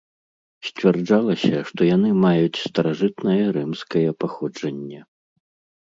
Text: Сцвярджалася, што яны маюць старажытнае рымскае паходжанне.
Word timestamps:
Сцвярджалася, 0.69 1.59
што 1.69 1.79
яны 1.95 2.09
маюць 2.25 2.63
старажытнае 2.67 3.39
рымскае 3.61 4.07
паходжанне. 4.23 4.99